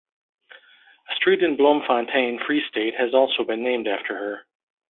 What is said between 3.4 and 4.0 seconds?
been named